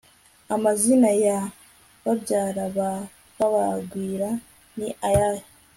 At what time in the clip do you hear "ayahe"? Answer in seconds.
5.07-5.43